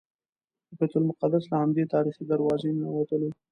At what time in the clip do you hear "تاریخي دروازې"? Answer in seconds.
1.93-2.69